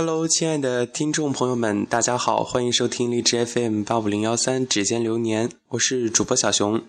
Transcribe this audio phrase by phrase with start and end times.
[0.00, 6.84] Hello，亲爱的听众朋友们，大家好，欢迎收听荔枝 FM 八五零幺三指尖流年，我是主播小熊。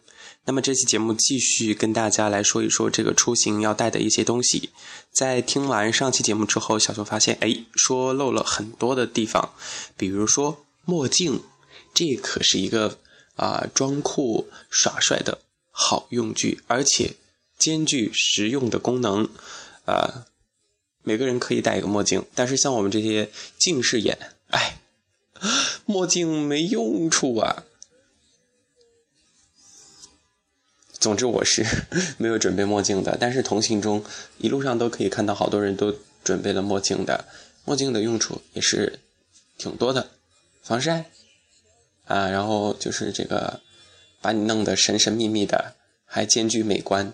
[0.46, 4.70] 那么这期节目继续跟大家来说一说这个出行要带的一些东西。
[5.12, 9.54] 在听完上期节目之后，小熊发现，哎，说漏了很多的地方，
[9.98, 11.42] 比如说墨镜，
[11.96, 13.00] 这可是一个
[13.36, 15.40] 啊装酷耍帅的
[15.72, 17.16] 好用具，而且
[17.58, 19.28] 兼具实用的功能，
[19.86, 20.26] 啊。
[21.04, 24.18] 每个人可以戴一个墨镜，但是像我们这些近视眼，
[24.50, 24.80] 哎，
[25.86, 27.64] 墨镜没用处啊。
[31.00, 31.66] 总之我是
[32.18, 34.04] 没有准备墨镜的，但是同行中
[34.38, 37.26] 一路上都可以看到好多人都准备了墨镜的。
[37.64, 39.00] 墨镜的用处也是
[39.58, 40.10] 挺多的，
[40.62, 41.06] 防晒
[42.06, 43.62] 啊，然后就是这个
[44.22, 45.76] 把你弄得神神秘秘的，
[46.06, 47.14] 还兼具美观。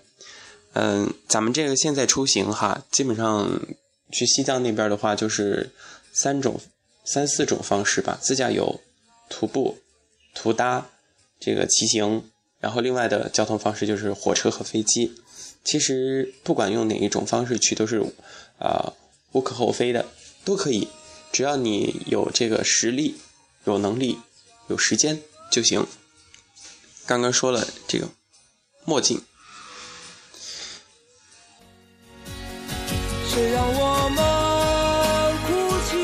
[0.77, 3.61] 嗯，咱们这个现在出行哈，基本上
[4.11, 5.71] 去西藏那边的话，就是
[6.11, 6.59] 三种、
[7.05, 8.81] 三四种方式吧：自驾游、
[9.29, 9.77] 徒步、
[10.33, 10.89] 途搭，
[11.39, 15.15] 这个骑行，然后另外的交通方式就是火车和飞机。
[15.63, 18.03] 其实不管用哪一种方式去，都是
[18.59, 18.91] 啊
[19.31, 20.05] 无可厚非的，
[20.43, 20.89] 都可以，
[21.31, 23.15] 只要你有这个实力、
[23.63, 24.19] 有能力、
[24.67, 25.87] 有时间就行。
[27.05, 28.09] 刚刚说了这个
[28.83, 29.21] 墨镜。
[33.35, 35.51] 谁让我们哭
[35.89, 35.97] 泣，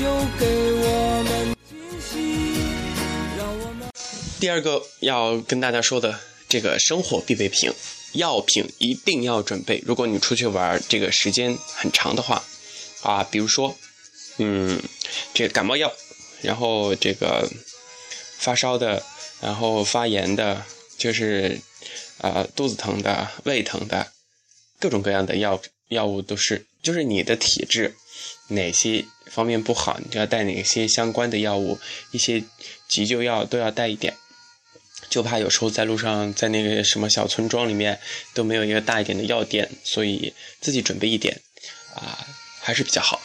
[0.00, 0.06] 又
[0.38, 2.14] 给我们惊喜，
[3.36, 3.90] 让我们。
[4.38, 7.72] 第二个要跟大家说的，这个生活必备品，
[8.12, 9.82] 药品一定要准备。
[9.84, 12.44] 如果你出去玩，这个时间很长的话，
[13.02, 13.76] 啊，比如说，
[14.38, 14.80] 嗯，
[15.34, 15.92] 这感冒药，
[16.42, 17.50] 然后这个
[18.38, 19.02] 发烧的，
[19.40, 20.64] 然后发炎的，
[20.96, 21.60] 就是
[22.18, 24.12] 啊肚子疼的、胃疼的，
[24.78, 25.60] 各种各样的药。
[25.88, 27.94] 药物都是，就是你的体质
[28.48, 31.78] 哪些方面不好，你就要带哪些相关的药物，
[32.10, 32.42] 一些
[32.88, 34.16] 急救药都要带一点，
[35.08, 38.00] 就怕有时候在路上，在那个什么小村庄里面
[38.32, 41.40] 都没有一个大一点的药店，所以自己准备一点
[41.94, 42.26] 啊，
[42.60, 43.20] 还是比较好。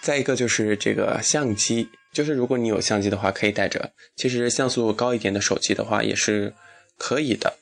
[0.00, 1.90] 再一个就是这个相机。
[2.12, 3.92] 就是如果你有相机的话，可以带着。
[4.16, 6.52] 其实像素高一点的手机的话也是
[6.96, 7.56] 可以的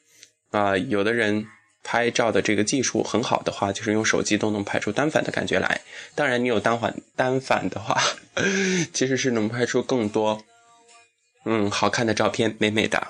[0.50, 0.76] 啊。
[0.76, 1.46] 有的人
[1.82, 5.80] 拍照的这个技术很好的话，就是用手机都能拍出单反的感觉来。
[6.14, 8.00] 当然，你有单反单反的话，
[8.92, 10.42] 其实是能拍出更多
[11.44, 13.06] 嗯好看的照片，美美的。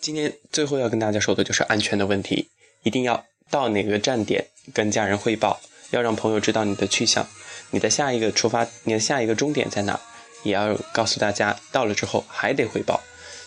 [0.00, 2.48] 今天最后要跟大家说的就是安全的问题，
[2.84, 5.60] 一定要到哪个站点跟家人汇报。
[5.90, 7.26] 要让朋友知道你的去向，
[7.70, 10.00] 你的下一个出发，你的下一个终点在哪，
[10.42, 11.56] 也要告诉大家。
[11.70, 13.00] 到了之后还得汇报，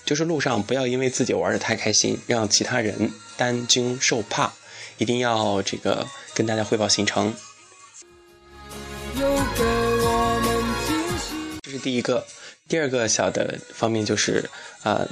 [0.05, 4.53] 就是路上不要因为自己玩的太开心，让其他人担惊受怕，
[4.97, 7.33] 一定要这个跟大家汇报行程。
[11.61, 12.25] 这是第一个，
[12.67, 14.49] 第二个小的方面就是
[14.83, 15.05] 啊，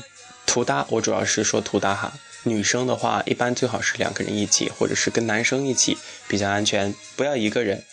[0.45, 2.13] 图搭，我主要是说图搭哈。
[2.43, 7.83] 女生的话，一般最好是两个人一起，或者是跟男生一起比较安全，不要一个人。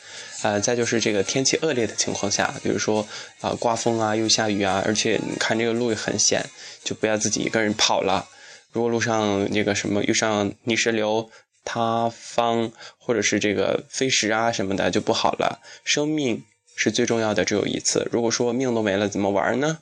[0.43, 3.07] 啊，再就是这个天气恶劣的情况下，比如说
[3.41, 6.45] 啊刮风啊又下雨啊，而且你看这个路也很险，
[6.83, 8.29] 就不要自己一个人跑了。
[8.73, 11.31] 如果路上那个什么遇上泥石流、
[11.65, 15.61] 塌方或者是这个飞石啊什么的就不好了。
[15.83, 16.45] 生命
[16.77, 18.07] 是最重要的，只有一次。
[18.13, 19.79] 如果说命都没了，怎么玩呢？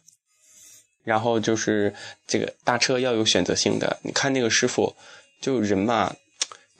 [1.02, 1.92] 然后就是
[2.28, 4.94] 这个搭车要有选择性的，你看那个师傅，
[5.40, 6.14] 就人嘛，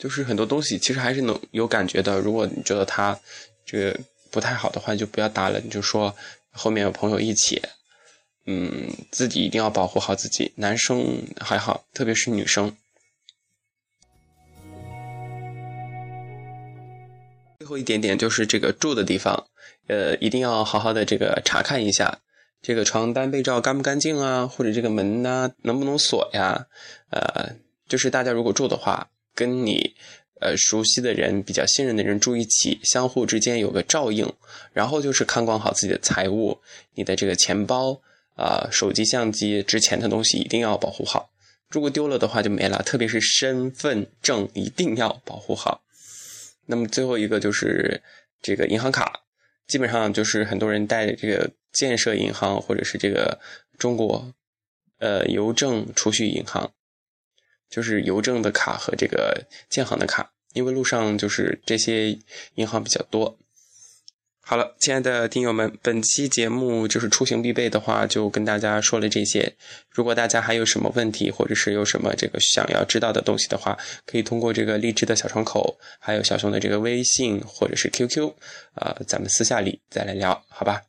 [0.02, 2.18] 就是很多东西其实还是能有感觉的。
[2.18, 3.16] 如果你觉得他
[3.64, 4.00] 这个
[4.32, 5.60] 不太好的话，就不要搭了。
[5.60, 6.12] 你就说
[6.50, 7.62] 后面有朋友一起，
[8.46, 10.50] 嗯，自己一定要保护好自己。
[10.56, 12.76] 男生还好，特别是女生。
[17.60, 19.46] 最后一点点就是这个住的地方，
[19.86, 22.18] 呃，一定要好好的这个查看一下。
[22.60, 24.48] 这个床单被罩干不干净啊？
[24.48, 26.66] 或者这个门呢能不能锁呀？
[27.10, 27.54] 呃，
[27.86, 29.94] 就是大家如果住的话，跟你
[30.40, 34.32] 呃熟悉的人、比较信任的人住一起，相互之间有个照应。
[34.72, 36.60] 然后就是看管好自己的财物，
[36.94, 38.00] 你的这个钱包
[38.36, 41.30] 啊、手机、相机、值钱的东西一定要保护好。
[41.68, 45.82] 如果丢了的话就没了，特别是身份证一定要保护好。
[46.66, 48.02] 那么最后一个就是
[48.40, 49.20] 这个银行卡。
[49.68, 53.40] 基本上就是很多人带这个建设银行或者是这个
[53.78, 54.34] 中国，
[54.98, 56.72] 呃邮政储蓄银行，
[57.72, 62.18] 就是邮政的卡和这个建行的卡，因为路上就是这些
[62.56, 63.38] 银行比较多，
[64.44, 69.54] 好了，亲爱的听友们，本期节目就是出行必备的话，就跟大家说了这些。
[69.88, 78.34] 如果大家还有什么问题，或者是有什么这个想要知道的东西的话，可以通过这个励志的小窗口，还有小熊的这个微信或者是 QQ，
[78.74, 80.82] 啊，咱们私下里再来聊，好吧？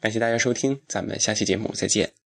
[0.00, 2.23] 感谢大家收听，咱们下期节目再见。